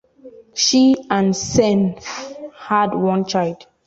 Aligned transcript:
She 0.55 0.95
and 1.11 1.31
Senff 1.31 2.03
had 2.57 2.95
one 2.95 3.23
child. 3.25 3.67